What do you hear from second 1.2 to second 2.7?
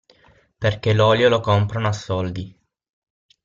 lo comprano a soldi.